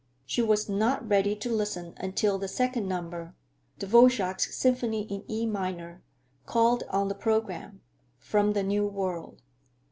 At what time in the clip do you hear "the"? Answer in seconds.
2.39-2.47, 7.07-7.13, 8.53-8.63